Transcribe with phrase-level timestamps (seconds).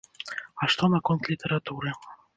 [0.61, 1.89] А што наконт літаратуры?